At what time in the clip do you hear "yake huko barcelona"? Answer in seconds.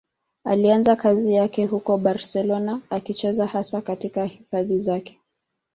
1.33-2.81